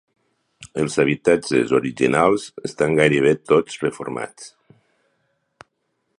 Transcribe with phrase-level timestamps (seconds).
[0.83, 4.53] Els habitatges originals estan gairebé tots reformats.